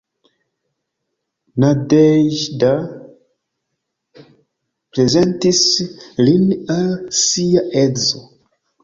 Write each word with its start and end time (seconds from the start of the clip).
Nadeĵda 1.63 2.71
prezentis 4.15 5.61
lin 6.29 6.49
al 6.79 6.89
sia 7.21 7.65
edzo. 7.85 8.25